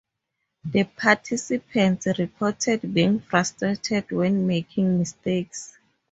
The 0.65 0.85
participants 0.85 2.07
reported 2.17 2.91
being 2.91 3.19
frustrated 3.19 4.09
when 4.09 4.47
making 4.47 4.97
mistakes. 4.97 5.77